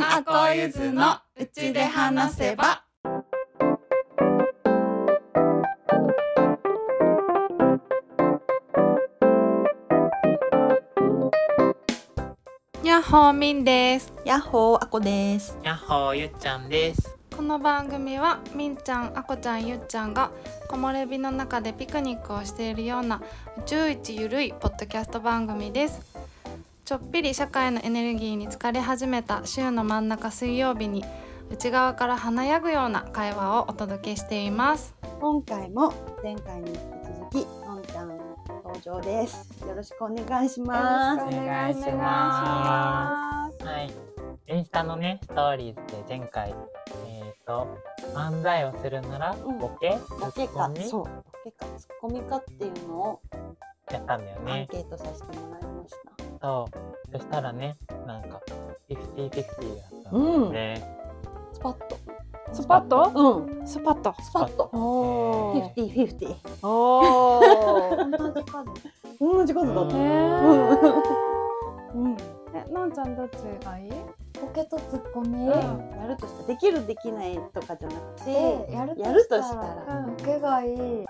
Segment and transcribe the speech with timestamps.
[0.00, 2.84] んあこゆずのうちで話せば。
[12.82, 14.10] やっほーみんです。
[14.24, 15.58] やっほーあこです。
[15.62, 17.14] やっほーゆっちゃんです。
[17.36, 20.30] この番組はみんちゃんあこちゃんゆっちゃんが
[20.68, 23.20] 木漏れ日の中でピクニックをしているような
[23.58, 26.09] 宇宙一ゆるいポッドキャスト番組です
[26.90, 31.04] ちょっぴり社会のエネルギーに疲れ始めた週の真ん中水曜日に
[31.48, 34.96] 内側から華やぐような会話をお届けしています。
[35.20, 38.08] 今回も前回に引き続きのんちゃん
[38.64, 39.48] 登場です。
[39.68, 41.22] よろしくお願いします。
[41.22, 43.64] お願いします。
[43.64, 43.94] はい。
[44.48, 46.52] インスタのね、ストーリーズで前回、
[47.06, 47.68] えっ、と、
[48.16, 49.58] 漫才をするなら、うん。
[49.60, 50.80] ボケボケツッコミ？
[50.80, 51.04] かそう。
[51.04, 51.10] ボ
[51.44, 53.20] ケかツッコミかっていうのを
[53.92, 54.68] やったんだよアンね。
[54.68, 57.12] ケートさせてもらいました、そう。
[57.12, 57.76] そしたらね、
[58.06, 58.40] なんか、
[58.88, 60.96] 50-50だったうんんだよね。
[61.52, 61.98] スパッと。
[62.52, 63.12] スパッと？
[63.14, 63.66] うん。
[63.66, 64.14] スパッと。
[64.20, 64.70] スパッと。
[64.72, 68.18] おフィフティフィフティおー。
[68.18, 68.64] 同じ数
[69.20, 69.96] 同じ数だった。
[69.96, 69.98] へ
[71.94, 72.16] うん。
[72.52, 73.90] えのんちゃんどっちがいい？
[74.40, 75.52] ボケとツッコミ、や
[76.08, 76.46] るとしたら。
[76.48, 78.96] できるできないとかじゃなくてでやる
[79.28, 79.74] としたたら。
[80.00, 80.76] らボケがいい。
[80.76, 81.06] なんか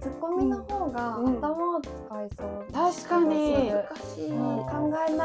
[0.00, 1.36] ツッコミの方がうん。
[1.38, 1.90] 頭を使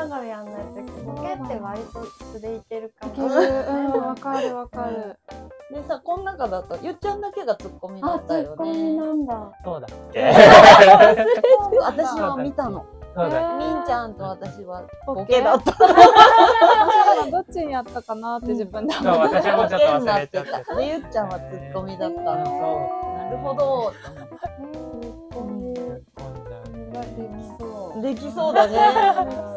[0.08, 3.31] ながらやんないとボケって割と素でいけるかいけらる
[3.69, 5.19] うんわかるわかる。
[5.73, 9.52] でさこの中だとゆっちゃんだけがツッコミだあツったよッコミねなんだ。
[9.64, 10.31] そうだっけ。
[11.81, 12.69] 私は見た。
[12.69, 15.72] のそうだっみんちゃんと私はボボケケだった
[17.31, 20.75] どっちにやったかなって自分でけそう、私もちょっと忘れちゃってた。
[20.75, 22.52] でゆっちゃんはツッコミだったうんのそ
[23.14, 23.17] う。
[23.17, 23.92] なるほど。
[23.92, 26.38] ツッコミ突っ込ん。
[26.47, 29.56] じゃうができそうできそうだね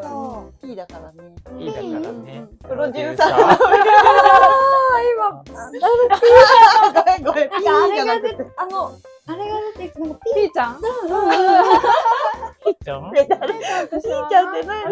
[0.71, 1.35] そいいだからね。
[1.59, 2.45] いいだからね。
[2.67, 3.29] プロデューサー。
[3.29, 3.33] ー。
[6.95, 7.49] ごめんごめん。
[7.49, 7.55] て
[7.87, 8.91] れが出てあの
[9.27, 10.79] あれが出てなんかピーちゃん？
[12.63, 13.17] ピちょん？
[13.17, 14.81] え誰ピーちゃんって何？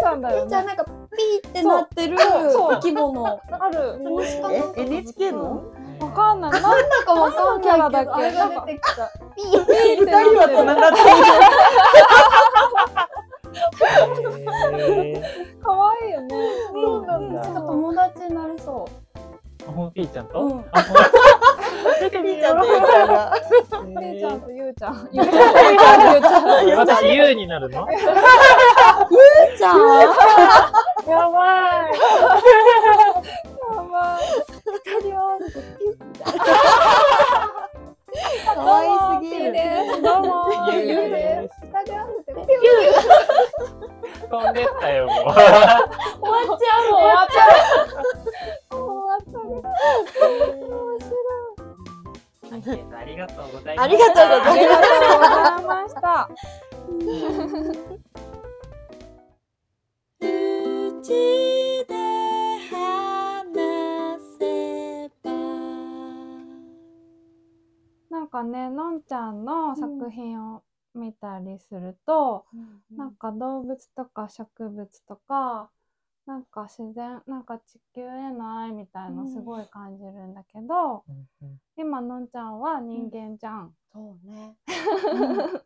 [0.00, 0.46] ちゃんだよね。
[0.46, 2.18] ピーちゃんなんかピーってなってる
[2.52, 3.40] そう生き物。
[3.50, 3.98] ある。
[4.76, 5.62] え？NHK の？
[6.00, 6.50] わかんない。
[6.50, 9.10] なんなんかわかんないキャラだっけあれが出てきた。
[9.36, 12.93] ピーって二人は繋がってえー
[15.62, 15.72] 可
[16.02, 16.28] 愛いよね。
[16.72, 17.40] そうなんだ。
[17.40, 18.88] なんか友達になりそ
[19.66, 20.64] あほんピーちゃんと、うん。
[20.72, 25.08] あほんるピーちゃんとゆっちゃんがピーちゃんとゆうちゃん。
[25.12, 27.02] ゆうちゃんゆうちゃん。
[27.06, 27.84] ゆうになるの？
[27.84, 27.86] う
[29.56, 29.76] じゃん。
[31.08, 31.36] やば
[31.88, 31.94] い。
[33.48, 34.22] やばい。
[34.66, 35.98] 二人合わせてピュッ
[38.44, 38.80] 可愛
[39.18, 39.48] すぎる。
[40.02, 40.24] どうも
[40.72, 41.52] ゆうゆうでです。
[41.62, 42.13] 二人合わせてピュッ
[44.30, 45.16] 飛んでったよもう。
[45.16, 46.90] 終わっちゃう。
[46.90, 47.48] もん終わっちゃう。
[48.70, 49.34] 終わった
[52.54, 53.44] アンケートありがとう。
[53.52, 54.14] ございありがとう。
[54.14, 55.20] ございますありがとう。
[55.20, 56.28] ございました
[60.20, 60.22] う。
[61.02, 61.08] ち
[61.88, 61.92] で
[62.70, 62.74] 話
[64.38, 64.42] せ
[65.22, 65.26] ば
[68.10, 70.62] なんかねのんちゃんの作品を
[70.94, 72.46] 見たりすると、
[72.96, 75.70] なんか動物とか植物とか
[76.26, 81.60] なんか自然なんか地球への愛みたいのすごい感じるんだけど、うんうん。
[81.76, 83.74] 今のんちゃんは人間じゃん。
[83.92, 84.56] そうね。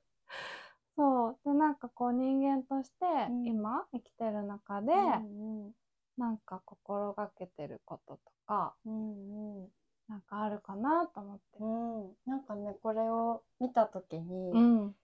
[0.96, 1.38] そう。
[1.44, 3.46] でなんかこう人間としてうん。
[3.46, 5.72] 今生きてる中で、うん
[6.16, 9.68] なんか心がけてることとかうんうん。
[10.08, 11.58] なんかあるかなと思って。
[11.60, 12.16] うん。
[12.26, 14.96] なんかねこれを見たときに、うん、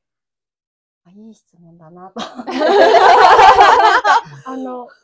[1.04, 2.14] あいい質問だなと。
[4.46, 4.94] あの結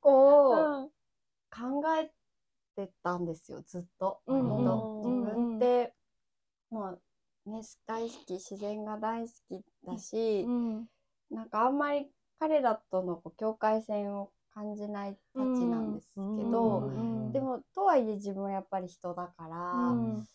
[0.00, 0.88] 構
[1.50, 2.12] 考え
[2.76, 5.94] てたんですよずっと、うん割とうん自分って、
[6.70, 10.88] まあね大好き自然が大好きだし、うん
[11.30, 20.26] なんかあんまり彼らとのこう境界線を感じないたちなんですけど、うんでもとはいえ自分はやっぱり人だから、うん。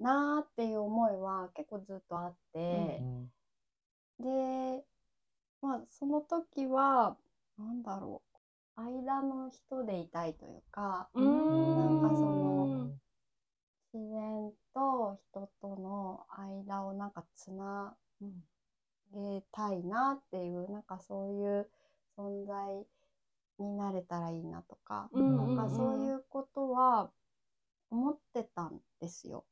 [0.00, 3.30] なーっていう思いは結構ずっとあってう、ん
[4.20, 4.84] で
[5.62, 7.16] まあその時は
[7.58, 8.30] なんだろう
[8.80, 11.76] 間の人でいたいというか、うん。
[11.76, 12.90] なんかその
[13.92, 16.20] 自然と人との
[16.64, 17.94] 間をなんかつな
[19.12, 21.68] げたいなっていうなんかそういう
[22.16, 22.86] 存在
[23.58, 25.56] になれたらいいなとか、うん。
[25.56, 27.10] なんかそういうことは
[27.90, 29.44] 思ってたんですよ。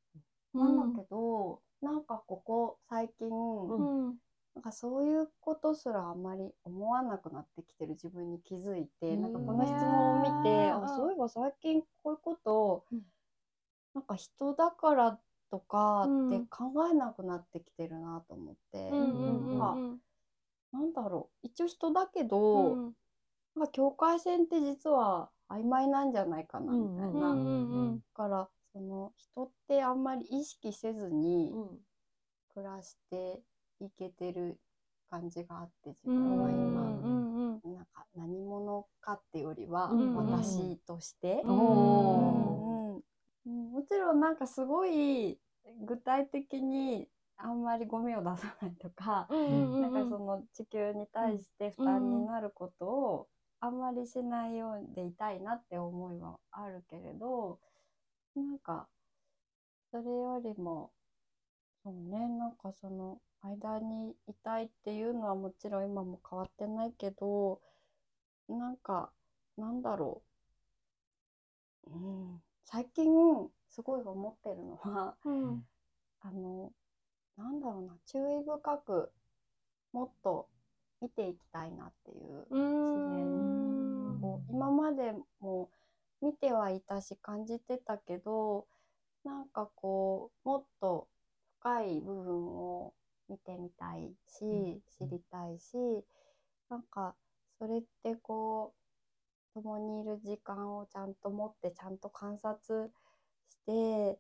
[0.55, 0.77] うん。
[0.77, 4.19] なんだけどなんかここ最近、うん
[4.59, 13.03] なんかそういうことすらあんまり思わなくなってきてる自分に気づいて、なんかこの質問を見て、ねあそういえか最近こういうことを、うん。
[13.95, 15.17] なんか人だから
[15.53, 18.91] とかってうん考えなくなってきてるなと思って、
[20.73, 22.93] なんだろう一応人だけど、うん
[23.55, 27.33] なんか境界線って実は曖昧なんじゃないかなみたいな、
[27.95, 31.79] だからその人ってあんまり意識せずにうん。
[32.55, 33.41] 暮らして
[33.81, 34.59] いけてる
[35.11, 37.35] 感じがあって自うん分は今、うん
[37.65, 43.03] うんなんか何者かっていうよりはうん私として、うんうんお
[43.47, 43.73] うんうん。
[43.73, 45.39] もちろんなんかすごい
[45.85, 49.83] 具体的にあんまりゴミを出さないとか、うんうんうん。
[49.83, 53.29] なんかその地球に対して負担になることを
[53.61, 57.59] あんまりしないようでいたいなって思いはあるけれど
[58.37, 58.89] なんか
[59.91, 60.93] それよりも
[61.83, 67.61] そうねなんかその間にいたいっていうのはもちろん今も変わってないけど
[68.49, 69.11] なんか
[69.57, 70.23] なんだろ
[71.87, 71.97] う、う
[72.37, 73.07] ん、最近
[73.69, 75.65] すごい思ってるのはうん。
[76.21, 76.73] あの、
[77.37, 79.11] なんだろうな、注意深く
[79.93, 80.49] もっと
[81.01, 84.21] 見ていきたいなっていう、うん。
[84.21, 85.71] こう今までも
[86.21, 88.67] 見てはいたし感じてたけど、
[89.25, 91.07] なんかこう、もっと
[91.61, 92.95] 深い部分を
[93.29, 95.77] 見てみたいし、知りたいし、
[96.69, 97.15] なんか
[97.59, 98.75] それってこ
[99.55, 102.93] う、共にいる時間をちゃんと持ってちゃんと観察
[103.49, 104.19] して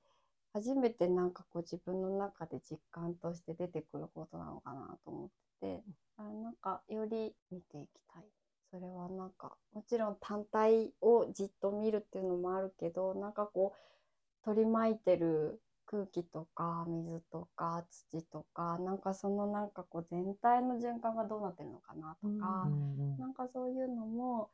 [0.52, 5.82] 初めてなんかこう自分の中で実感として出てくることなのかなと思ってて
[6.16, 8.24] あなんかより見ていきたい。
[8.70, 15.58] それはなんかもちろん単体をじっと見るっていうのもあるけどなんかこう取り巻いてる
[15.90, 24.50] 空気とか水とか土とかなんかそのなんかこう全体の循環がどうなってるのかなとか、うんなんかそういうのも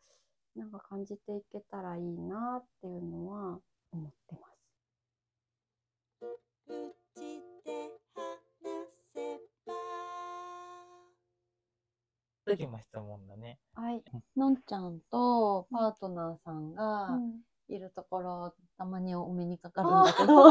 [0.54, 3.58] なんか感じていけたらいいなっていうのは
[3.92, 4.54] 思ってます。
[12.46, 13.58] 次も質問だね。
[13.75, 14.02] はい。
[14.36, 20.34] のんちゃんとパートナーさんがうんいるところ、たまにお目にかかるんだけど、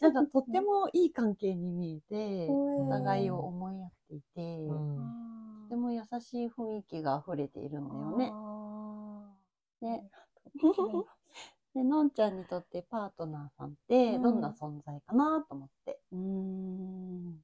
[0.00, 8.32] なんかとってもいい関係に見えて、おお互いを思い合っていて、うとんても優しい雰囲気が溢れているんだよね。
[9.80, 10.04] ね。
[11.74, 15.98] で、のんちゃんにとってパートナーさんってどんな存在かなと思って。
[16.12, 17.36] うーん。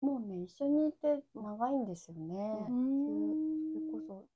[0.00, 2.66] もうね、一緒にいて長いんですよね。
[2.68, 2.72] う
[3.04, 3.30] そん
[3.96, 4.26] れこ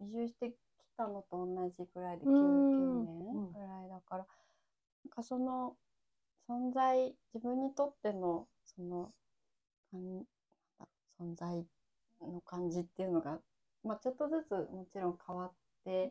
[0.00, 0.54] そ移住してき
[0.96, 3.04] たのと同じぐらいで 9, うん。
[3.04, 4.26] 9年ぐらいだから、
[5.04, 5.76] なんかその
[6.48, 9.12] 存在、自分にとってのその
[9.94, 11.64] 存在
[12.20, 13.38] の感じっていうのが、
[13.84, 15.52] まあ、ちょっとずつもちろん変わっ
[15.84, 16.10] て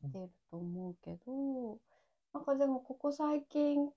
[0.00, 1.78] きてると思うけど、
[2.32, 3.90] なんかでもここ最近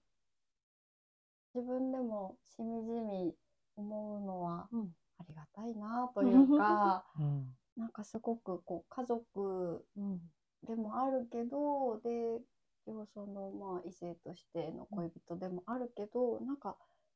[1.53, 3.35] 自分でもしみじみ
[3.75, 4.89] 思うのはうん。
[5.19, 7.47] ありがたいなというか、うん
[7.79, 10.19] なんかすごくこう家族うん。
[10.67, 12.41] でもあるけどで
[12.85, 16.75] 要そのまあ異性としての恋人でもあるけど、なんか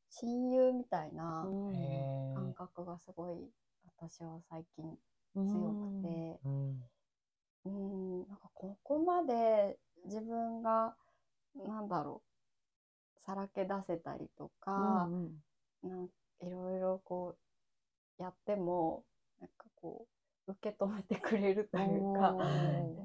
[0.09, 1.45] 親友みたいな
[2.35, 3.35] 感覚がすごい
[3.97, 4.85] 私は最近
[5.33, 6.83] 強くて、うん。
[7.65, 10.95] うん、なんかここまで自分が
[11.55, 12.21] なんだろ
[13.17, 15.09] うさらけ出せたりとか、
[15.83, 16.05] なん
[16.41, 17.35] いろいろこ
[18.19, 19.03] うやっても
[19.39, 22.33] なんかこう受け止めてくれるというか、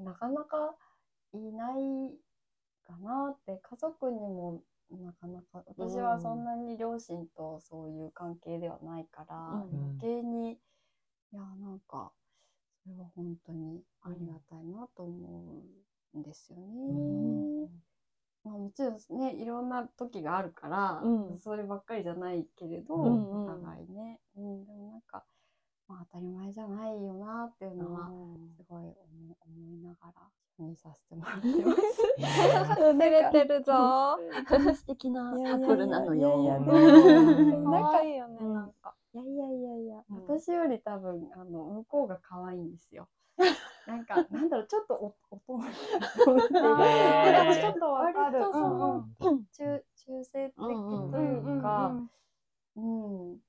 [0.03, 0.75] なかなか
[1.33, 2.13] いない
[2.85, 9.97] かなって家族にもなかなか私はそんなに両親とそういう関係ではないから、うん。
[9.99, 12.11] 余計にいやなんか
[12.83, 15.63] それは本当にありがたいなと思
[16.15, 17.69] うんですよね。
[18.43, 21.37] まあ、もちろんねいろんな時があるから、うん。
[21.37, 23.43] そればっかりじゃないけれど、うんうん。
[23.45, 25.23] お互いね、うん、でもなんか、
[25.89, 28.11] まあ、当たり前じゃないよなっていうのは
[28.55, 28.93] すごい思
[29.41, 30.29] 思いながら
[30.59, 32.75] 見させてもらってます。
[32.75, 34.19] 照れてるぞ。
[34.75, 36.19] 素敵なカップルなのよ。
[36.19, 38.53] いやいやうん仲いいよね、うん。
[38.53, 38.93] なんか。
[39.13, 40.17] いやいやいやいや、うん。
[40.17, 43.07] 私より多分あの向こうが可愛いんですよ。
[43.87, 45.53] なんかなんだろうちょっとお大人
[46.85, 47.43] へー。
[47.43, 48.41] でもちょっとわかる。
[48.41, 51.95] 中中性的というか、
[52.75, 53.31] うん。
[53.31, 53.39] うん、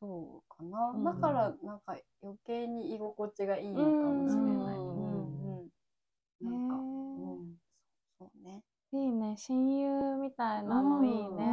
[0.00, 0.94] そうかな。
[0.94, 4.82] うんだからなんか余計に居心地がいいのかもしれない。
[4.94, 5.70] ううんんうん。
[6.42, 6.86] なんか、
[7.16, 7.22] へー。
[7.22, 7.58] うん、
[8.18, 8.64] そうね。
[8.92, 11.44] いいね、親友みたいなのいいね。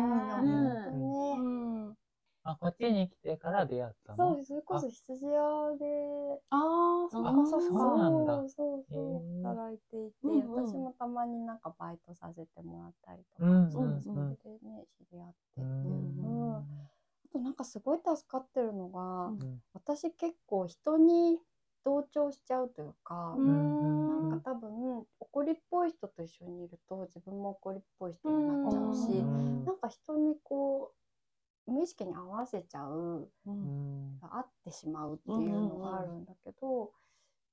[0.42, 1.98] うん。
[2.46, 4.18] あ、こっちに来てから出会ったの？
[4.18, 7.46] そう、それこそ羊屋で、ああ、そっあか。
[7.46, 7.98] そうか。
[7.98, 8.46] なんだ。
[8.48, 14.38] そうそう働いていて、私もたまになんかバイトさせてもらったりとか、うんそううん。
[14.42, 15.92] それでね知り合ってってうい
[16.60, 16.66] う、
[17.34, 19.62] となんかすごい助かってるのが、うん。
[19.74, 21.40] 私結構人に
[21.84, 30.94] 同調しちゃうというか、うんなんか多分怒りっぽい人と一緒にいると自分も怒りっぽい人になっちゃうし、うんなんか人にこ
[31.68, 34.20] う無意識に合わせちゃううん。
[34.22, 36.92] 合ってしまうっていうのがあるんだけど、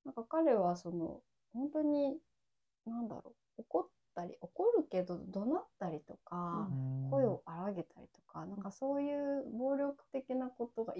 [0.04, 1.20] なんか彼はその
[1.52, 2.16] 本当に
[2.86, 6.68] なんだろう怒ったり怒るけど怒鳴ったりとか、
[7.10, 9.29] 声を荒げたりとか、なんかそういう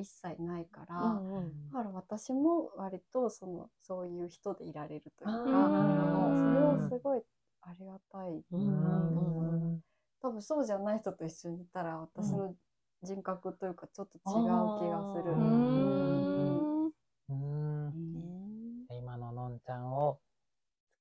[0.01, 1.71] 一切ないから、うんうん。
[1.71, 5.51] だから私も割とそのそういう人でいられるというか、あー。
[5.51, 7.23] なるほどそれはすごい
[7.63, 9.83] ありがたいう。
[10.23, 12.55] 多分そうじゃない人と一緒にいたら私の
[13.03, 15.33] 人格というかちょっと違う気がする。
[18.93, 20.21] 今ののんちゃんを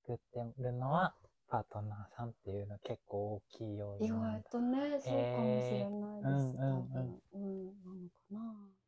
[0.06, 1.14] 作ってるのは
[1.50, 4.50] パートナーさんっていうの結構大きい要意因なんだ。
[4.50, 6.58] 外とね、そうかもしれないです。
[6.58, 8.79] うんうんうん多分、うん、なのかな。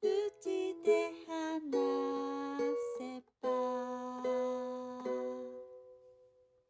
[0.00, 1.72] 口で話
[2.98, 3.48] せば。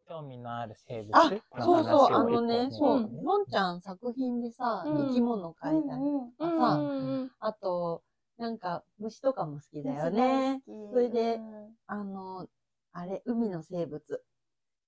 [0.08, 5.08] 興味のある生物あ、のそうそう、あのね、そううん、のんちゃん作品でさ、うん。
[5.08, 8.02] 生き物描いたりうんとかさ、うんあと、
[8.38, 10.62] なんか虫とかも好きだよね。
[10.68, 11.74] うんそれでうん。
[11.88, 12.46] あの、
[12.92, 14.22] あれ、海の生物。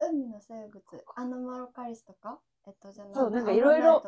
[0.00, 0.82] 海の生物、
[1.16, 4.00] アノマロカリスとか、えっと、じゃそうなんかいろいろ。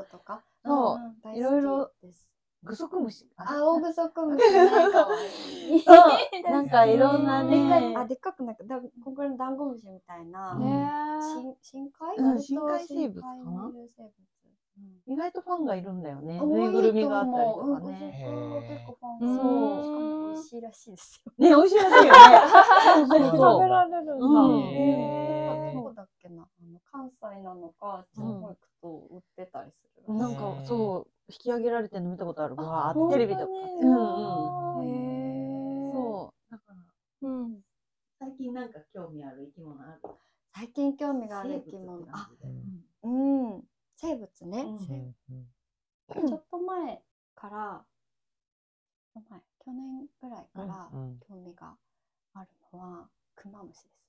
[0.65, 2.31] そうんん大好きいろいろです。
[2.63, 3.27] グソクムシ。
[3.37, 4.45] ああ、大グソクムシ
[6.45, 10.53] なんかいろんなでっかい、ねあ、、でっかくなんか、だ、こんぐらいのダンゴムシみたいな。
[10.53, 10.91] うんね
[11.21, 13.73] 深深海、深海生物かな？
[15.07, 16.39] 意外とファンがいるんだよね。
[16.39, 18.67] うんぬいぐるみがあったりとかね。
[18.69, 21.33] 結構ファンそうしかも美味しいらしいですよ。
[21.39, 22.11] ね、美味しいらしいよね。
[23.37, 23.61] 食。
[23.61, 24.25] べられるんだ。
[25.73, 30.15] どこだっけな、あの関西なのか、あっちの方行くと売ってたりする。
[30.15, 32.55] なんか、そう、引き上げられてるの見たことある。
[32.59, 33.53] あわーって本当にテレビとか。
[33.53, 34.91] うん
[35.93, 36.53] そう。
[36.53, 37.65] だから、うん。
[38.19, 40.01] 最近なんか興味ある生き物ある？
[40.55, 42.07] 最近興味がある生き物。
[42.13, 42.31] あ、
[43.03, 43.09] うう
[43.59, 43.63] ん、
[43.97, 44.63] 生物ね。
[44.63, 45.15] うん
[46.13, 47.03] ちょっと前
[47.37, 47.85] から、
[49.15, 51.77] 前、去年ぐらいからうん興味が
[52.35, 54.00] あるのは、クマムシです。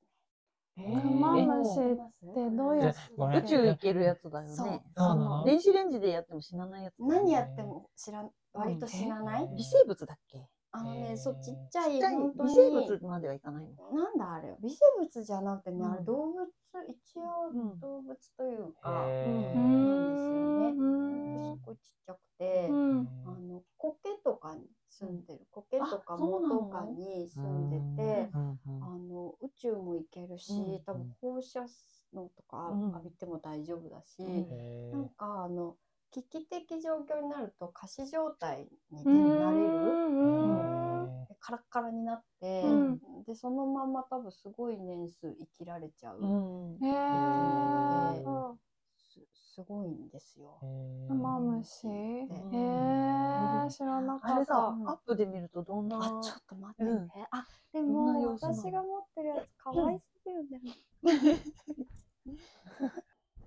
[0.76, 3.44] クマームシえってどういうえごめん。
[3.44, 4.84] 宇宙行けるやつだよね。
[4.96, 5.46] その？
[5.46, 7.00] 電子レンジでやっても死なないやつ。
[7.00, 9.58] 何やっても知らん、割と死なない、うん。
[9.58, 10.48] 微生物だっけ？
[10.74, 12.50] あのね、そう、ちっちゃい、ちっちゃい本当に。
[12.50, 13.92] 微生物まではいかないの？
[13.92, 16.06] なんだあれ微生物じゃなくてね、あれうん。
[16.06, 16.48] 動物、
[16.88, 17.80] 一応うん。
[17.82, 18.90] 動物というか、
[19.26, 20.18] へうーん。
[20.18, 20.30] す
[21.66, 23.10] ごいちっちゃくて、うん。
[23.26, 24.62] あの苔とかに
[25.02, 26.56] 住んでる苔とかあそうなの？
[26.56, 31.62] 藻とかに住んでて、うんうんあの宇宙も行けるし、うん多分放射
[32.14, 32.92] 能とかうん。
[32.92, 34.92] 浴びても大丈夫だし、うん。
[34.92, 35.76] なんかあの
[36.12, 39.40] 危機的状況になると仮死状態にうん。
[39.40, 40.48] なれる、う
[41.08, 43.00] んでカラッカラになって、うん。
[43.26, 46.78] でそのまま多分すごい年数生きられちゃう、うん。
[46.86, 48.24] へー。
[48.24, 48.60] うん
[49.52, 50.58] すすごいんですよ。
[51.10, 51.96] クマムシへん。
[53.66, 54.54] え知らなかっあれさ、
[54.86, 55.98] たアップで見るとどんな。
[55.98, 56.84] あちょっと待って。
[56.86, 57.10] ね、うん。
[57.32, 60.64] あでも私が持ってるやつ可愛すぎるんだよ。
[60.64, 60.74] ね。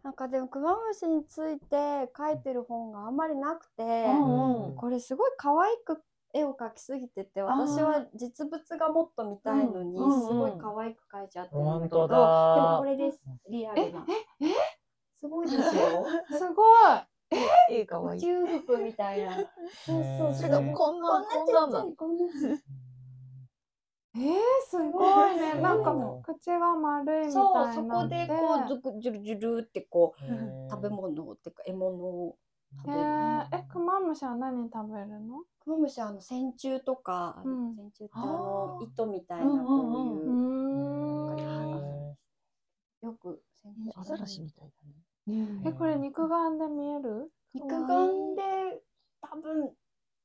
[0.02, 4.76] なんかでもクマムシについて書いてる本があんまりなくて、うんうん。
[4.76, 6.02] これすごい可愛く
[6.34, 13.20] 絵を描きすぎてて私は実物がもっと見たいのにうんすごい可愛く描いちゃってるんだけど、本当だでもこれです。
[13.48, 14.04] リアルな
[15.24, 15.62] すごいでしょ
[16.36, 16.68] すごい。
[17.70, 18.20] 絵かわいい。
[18.20, 19.32] 宇宙服みたいな。
[19.86, 21.94] そうそうそれがそうこんな、こんなの。
[24.16, 24.34] えー、
[24.68, 25.54] すごいね。
[25.62, 32.36] なんか口が丸いみそうたいそこになってでこうずくジュルジュルってこう食べ物っていうか獲物を
[32.84, 33.02] 食えべる。
[33.02, 35.42] ー、えクマムシは何食べるの？
[35.58, 37.74] クマムシはあの線虫とか、うん。
[37.74, 39.74] 線虫ってあの糸みたいなうんこ
[41.34, 41.42] うい
[43.02, 43.96] う、よく線虫。
[43.98, 45.03] アザラシみたいだね。
[45.26, 47.30] えこれ肉眼で見える？
[47.54, 48.42] 肉眼で
[49.22, 49.70] 多分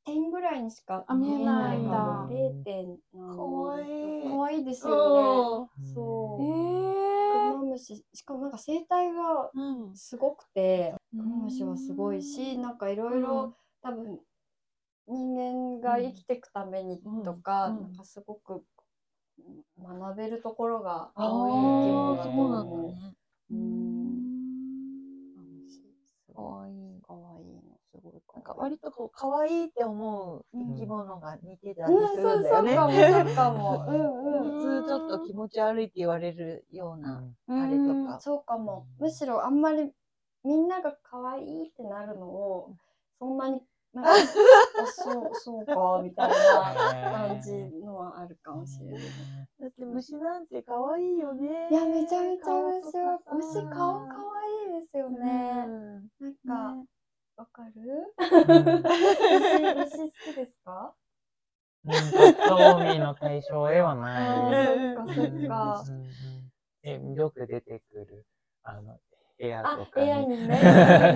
[0.06, 3.86] 点ぐらいにしかあ見えないかも0点何かわい
[4.26, 4.28] い。
[4.30, 5.00] かわいいですよね。
[5.22, 6.44] ーそう。
[6.44, 6.46] え
[7.32, 9.94] クマムシしかもなんか生態がうん。
[9.96, 13.22] すごくてー、クマムシはすごいしなんかいろいうん。
[13.22, 14.20] ろ多分
[15.08, 17.78] 人間が生きていくためにとか、うん。
[17.78, 17.82] うん。
[17.84, 18.64] なんかすごく
[19.82, 22.96] 学べるところがあ多い生き物あ、だと思う。
[26.40, 27.02] かわいい。
[27.02, 32.76] かわいいのすごいかなんか割とこう可愛いって思う生き物が似てたりうん、するんだよね。
[32.76, 33.86] そうかも、そうかも。
[33.88, 34.52] うんうん。
[34.52, 38.20] 普通ちょっと気持ち悪いって言われるような、うんあれとか。
[38.22, 38.86] そうかも。
[39.00, 39.92] むしろあんまり
[40.44, 42.76] みんなが可愛いってなるのを、
[43.20, 43.62] そんなに、
[43.94, 44.12] なんか、
[44.82, 47.54] あ、そう、そうか、みたいな感じ
[47.84, 49.02] のはあるかもしれない。
[49.60, 51.68] だって虫なんて可愛いよね。
[51.70, 54.49] いや、めちゃめちゃ顔虫は虫顔可愛い
[54.80, 55.66] ですよね。
[55.68, 56.86] うんなんか、ね
[57.36, 58.14] わかる？
[58.48, 58.88] うん虫、
[59.76, 60.94] 虫好きですか？
[62.48, 64.40] 興味の対象ではあない。
[64.40, 65.86] ーそっかそっか。
[66.84, 68.26] え、よく出てくる、
[68.64, 69.00] あの、
[69.40, 70.50] 部屋あと、かね。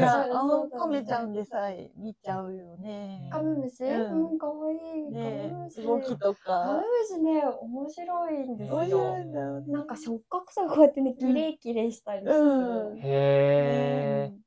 [0.06, 3.30] あそのうだねカメちゃんでさえ見ちゃうよね。
[3.32, 4.80] カメムシうんうん、かわいい。
[5.12, 5.51] ね。
[5.84, 6.82] 動きとカメか。
[6.82, 8.77] ムシね、面白いんですよ。
[8.77, 9.74] 面白いんだよね。
[9.74, 12.34] なんか触覚とかこうやってね、キレイキレイしたりする。
[12.39, 14.44] うんへー。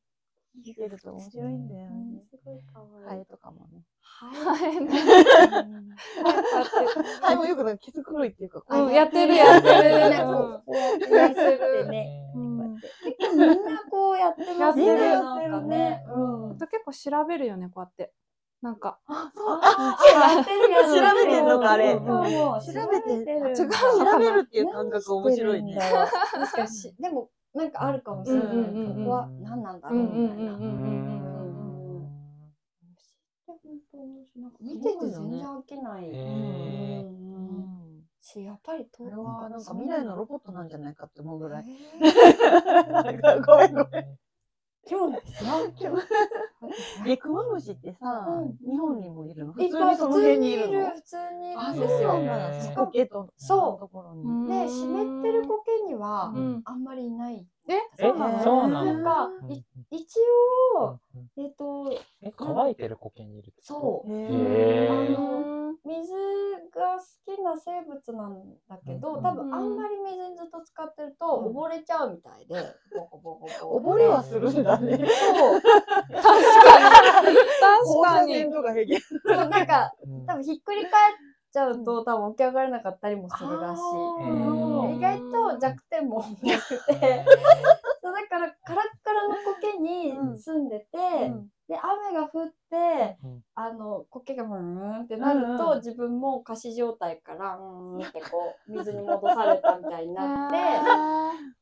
[0.67, 2.23] 見てると面白いんだようんね。
[2.31, 3.27] すごいかわハエいい。
[3.27, 3.83] とかもね。
[4.01, 4.77] はい。
[4.79, 4.91] うん
[7.21, 11.59] ハエもよくなんか毛づくろいっていうか、うんやってるやってるなんかこう、こうやってや
[13.05, 14.87] 結構みんなこうやってますね。
[14.87, 16.05] やってるなんかね。
[16.09, 16.51] うん。
[16.53, 18.13] あと結構調べるよねこうやって
[18.63, 19.61] なんかあ、そう。
[19.63, 20.45] あ。
[20.45, 22.03] 調べてんのかあれ調
[22.91, 25.79] べてる違うのか調なべるっていう感覚面白いね。
[26.39, 28.47] もしかし、でも、なんかあるかもしれない。
[28.47, 28.53] こ
[29.05, 30.25] こは何なんだろうみたいな。
[30.25, 31.27] うんうんうんうんうん
[33.47, 33.59] 本
[33.91, 36.11] 当面白いなんか見てて全然飽きない。
[38.27, 41.65] し、やっぱりと、これはなんか未来のロボットなんじゃないかって思うぐらい。
[41.69, 43.43] えー。
[43.47, 44.19] ごめんごめん。
[44.89, 45.45] 今日です。
[45.85, 45.99] よ。
[47.07, 49.53] え、クマムシってさう、日本にもいるの？
[49.53, 50.91] 普いっぱい通にその辺にいるの？
[50.91, 53.33] 普通にいるあ、そうんですよ。
[53.37, 53.81] そう。
[53.81, 54.23] ところに。
[54.23, 54.47] うん。
[54.47, 56.63] で、湿ってる苔にはうん。
[56.65, 57.47] あんまりいない。
[57.69, 57.75] え？
[57.75, 58.43] えそうなの。
[58.45, 58.85] そうなの。
[58.85, 59.31] なんか
[59.91, 60.19] 一
[60.77, 61.01] 応、
[61.37, 61.93] えっと、
[62.23, 64.13] え、乾いてる苔にいるそう。
[64.13, 65.17] へー。
[65.17, 66.13] あの水
[66.77, 68.37] が好きな生物なん
[68.69, 71.57] だけど、うん多分あんまり水にずっと使ってるとうん。
[71.57, 72.55] 溺れちゃうみたいで、
[72.95, 74.99] ボコボコボコ溺れはするんだね。
[74.99, 75.63] そう。
[75.63, 75.73] 確
[78.03, 78.45] かに。
[78.53, 79.01] とか平気。
[79.01, 80.27] そうなんか、うん。
[80.27, 81.15] 多分ひっくり返っ
[81.51, 83.83] ちゃうと、多分起き上がれなかったりもするらしい。
[83.83, 84.97] ー。
[84.97, 87.25] 意外と弱点もなくて、
[88.03, 93.43] そうだからカラッカラの苔に住んでて、うんで雨が降って、うん。
[93.55, 95.77] あの苔がブーンってなると、うんうん。
[95.79, 97.63] 自分も仮死状態からうー
[97.99, 100.57] んってこう 水に戻されたみたいになって。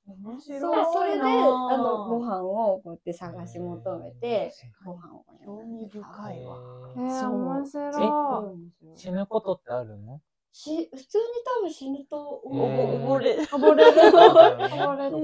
[0.07, 1.29] 面白いそうそれでな
[1.71, 4.53] あのご飯をこうやって探し求めて
[4.85, 6.59] ご飯を興味深いわ。
[6.95, 7.91] えー、面白
[8.93, 8.99] い。
[8.99, 10.21] 死ぬことってあるの？
[10.57, 11.25] し普通に
[11.59, 13.19] 多分死ぬと溺れ。
[13.19, 13.43] 溺れる。
[13.51, 15.17] 溺れて。
[15.17, 15.23] うん。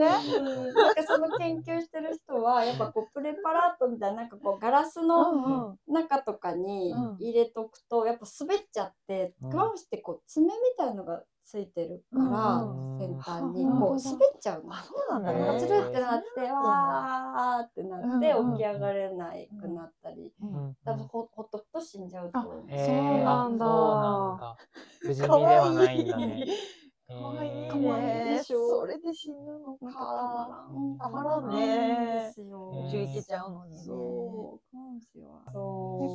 [0.75, 7.17] なんかその研究してる人はやっぱこうプレパラートみたいななんかこうガラスの中とかにうん。
[7.21, 9.51] 入れとくとやっぱ滑っちゃってうん。
[9.51, 14.73] クマムシってこう爪みたいのがついてるからうん先端にうんこう滑っちゃうの。
[14.73, 15.61] あ、そうなんだね。
[15.61, 22.53] つるってなってわーってなってうん起き上がれないくなったりうん多分ほほっとくと死んじゃうと思う。
[22.53, 24.57] そうなんだあそうなんだ。
[25.01, 26.47] 不死身ではないんだね。
[27.19, 28.03] かわいいかわい。
[28.25, 30.99] でしょそれで死ぬのかか。
[30.99, 31.25] たまらん。
[31.25, 33.83] たまらんんね宇宙行けちゃうのにね。
[33.85, 34.71] そう。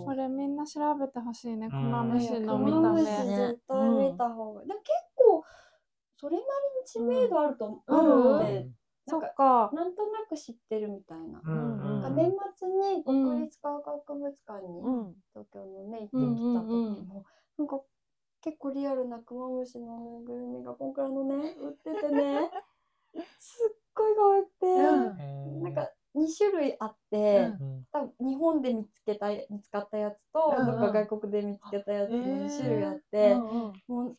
[0.05, 4.62] これみんな調べてほしいねんクマムシの見た目ね絶対見た方が。
[4.62, 5.43] でも結構、
[6.17, 6.45] それなり
[6.81, 8.67] に知名度あると思うので、
[9.08, 11.41] そなんか、っかなんとなく知ってるみたいな。
[11.43, 15.15] うんうんなんか年末に国立科学博物館にうん。
[15.34, 17.25] 東京のね、行ってきた時も、
[17.58, 17.81] なんか
[18.45, 22.51] 結構リアルなクマムシのぬいぐるみが今回のね、売っててね、
[23.39, 25.63] すっごい可愛くて、うん。
[25.63, 27.86] なんか2種類あって、うん。
[27.91, 30.79] 多分日本で見つけた見つかったやつと、うんうん。
[30.79, 32.45] どっか外国で見つけたやつのへー。
[32.45, 33.73] 2種類あって、うんうん。
[33.88, 34.17] もう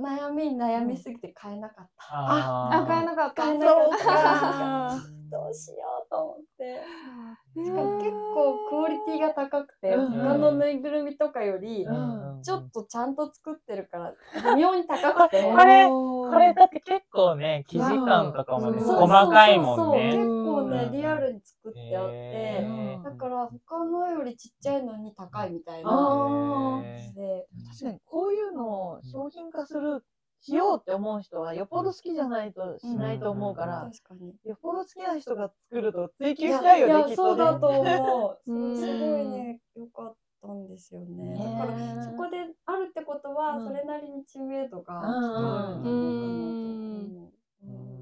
[0.00, 2.04] 悩みに悩みすぎて買えなかった。
[2.14, 3.42] ああ買えなかった。
[3.42, 4.04] 買えなかった。
[4.04, 4.96] か。
[5.30, 6.44] どうしようと思って。
[6.44, 10.10] えしかも結構クオリティが高くて、うん。
[10.10, 12.42] 他のぬいぐるみとかより、うん。
[12.42, 14.14] ちょっとちゃんと作ってるから、
[14.54, 15.42] 微妙に高くて。
[15.42, 18.84] これこれだって結構ね、生地感とかもね、うん。
[18.84, 20.24] 細かいもんそう結ね。
[20.24, 20.92] 構ね、うん。
[20.92, 22.66] リアルに作ってあって、
[23.04, 27.46] だから他のよりちっちゃいのに高いみたいなあへ感じで。
[27.70, 30.04] 確かにこういうのを商品化する
[30.40, 34.34] しようって思う人はよっぽど好きじゃないとしないと思うから、確かに。
[34.44, 37.34] よっぽど好きな人が作ると追求しちゃうよねいやきっとね。
[37.34, 38.76] そうだと思う。
[38.76, 41.36] すごいね、良かったんですよね。
[41.38, 43.66] だから、そこであるってことは、うん。
[43.66, 45.04] それなりに知名度がうん。
[45.04, 47.32] あるんじゃないかなと思う。
[47.64, 47.98] うん。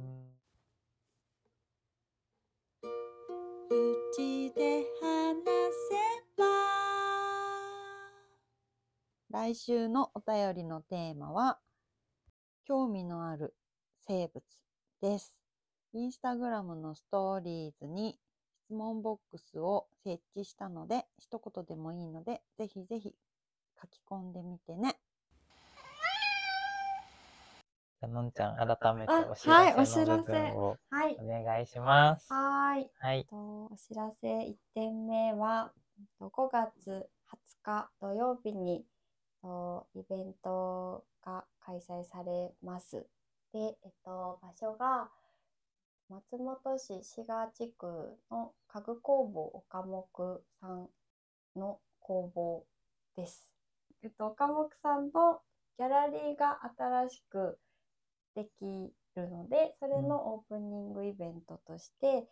[4.13, 5.45] 口で話
[5.89, 6.45] せば
[9.31, 11.59] 来週のお便りのテーマは、
[12.69, 13.55] 興味のある
[14.09, 14.43] 生物
[15.01, 15.37] です。
[15.93, 18.19] インスタグラムのストーリーズに
[18.67, 23.15] 質問ボックスを設置したので、一言でもいいので、ぜひぜひ
[23.81, 24.97] 書き込んでみてね。
[28.03, 31.17] のんちゃん、改めてあお知はいらせの部分をはい。
[31.21, 32.33] お願いします。
[32.33, 32.91] はーい。
[32.99, 33.27] はい。
[33.31, 38.85] とお知らせ1点目はえっと5月20日土曜日に
[39.47, 43.07] とイベントが開催されます。
[43.53, 45.09] で、えっと、場所が
[46.09, 47.87] 松本市志賀地区
[48.31, 50.89] の家具工房岡木さん
[51.55, 52.65] の工房
[53.17, 53.49] です。
[54.03, 55.41] えっと、岡木さんの
[55.79, 57.59] ギャラリーが新しく
[58.35, 62.27] できるので、それのオープニングイベントとして、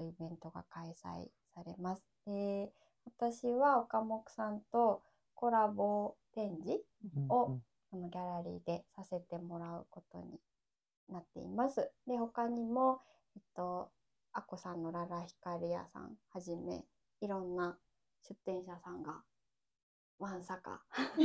[0.00, 2.04] イベントが開催されます。
[2.26, 2.70] で、
[3.06, 5.02] 私は岡木さんと
[5.44, 6.80] コラボ展示
[7.28, 10.40] をうんこのギャラリーでさせてもらうことに
[11.08, 11.92] なっています。
[12.08, 13.02] で、他にも、
[13.36, 13.88] えっと、
[14.32, 16.82] あこさんのララヒカリ屋さんはじめ、
[17.20, 17.76] いろんな
[18.26, 19.22] 出店者さんが
[20.18, 20.82] わんさか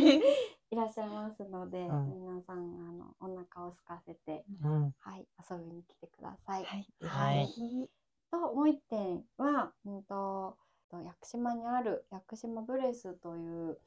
[0.70, 4.96] いらっしゃいますので、うん皆さんあのお腹を空かせて、うん。
[5.00, 6.66] はい、遊びに来てください。
[6.66, 6.86] はい。
[7.00, 7.90] はい
[8.30, 10.56] ともう一点は、うんと、
[10.92, 13.80] と屋久島にある屋久島ブレスという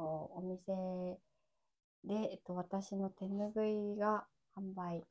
[0.00, 1.18] お店
[2.04, 4.24] で、えっと、私の手ぬぐいが
[4.56, 5.04] 販売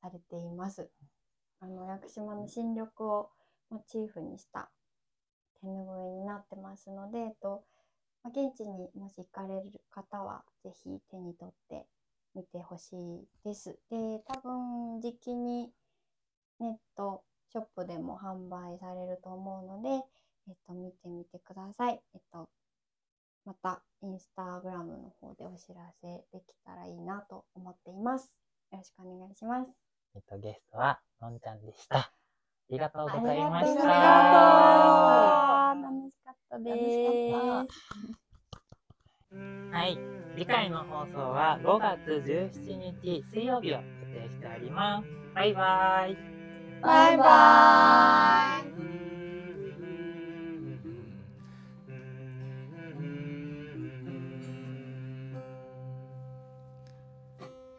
[0.00, 0.88] されています。
[1.60, 3.30] あの屋久島の新緑を
[3.70, 4.70] モチーフにした
[5.60, 7.64] 手ぬぐいになってますので、えっと
[8.26, 11.86] 現地にもし行かれる方はぜひ手に取って
[12.34, 13.78] みてほしいです。
[13.90, 15.70] で、多分時期に
[16.58, 19.88] ネットショップでも販売されると思うので、
[20.48, 22.00] えっと、見てみてください。
[22.14, 22.48] えっと、
[23.44, 28.34] また、インスタグラムの方でお知らせできたらいいなと思っています。
[28.72, 29.70] よろしくお願いします。
[30.14, 31.98] えっと、ゲストはのんちゃんでした。
[31.98, 32.12] あ
[32.70, 33.94] りがとうございましありがとうございた。
[35.44, 35.82] ました。
[35.82, 37.02] 楽しかったで楽し
[37.32, 38.34] かっす。
[39.72, 39.98] はい。
[40.36, 43.80] 次回の放送は5月17日水曜日を予
[44.22, 45.08] 定しております。
[45.34, 46.16] バイバイ。
[46.80, 48.93] バイバーイ。